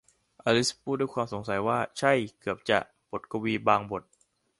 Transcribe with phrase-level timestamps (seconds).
[0.45, 2.77] อลิซพูดด้วยความสงสัยว่า ใช่ เกือบจะ
[3.11, 4.03] บทกวีบางบท